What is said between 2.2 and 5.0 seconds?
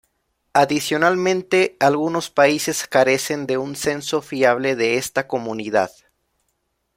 países carecen de un censo fiable de